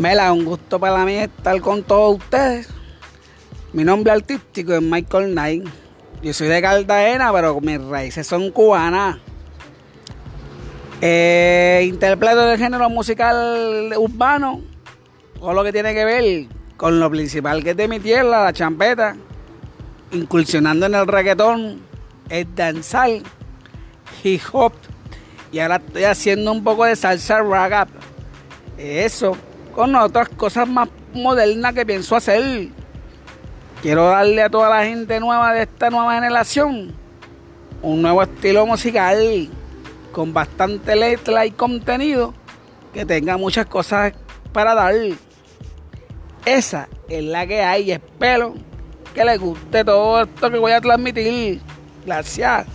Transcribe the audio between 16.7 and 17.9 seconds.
con lo principal que es de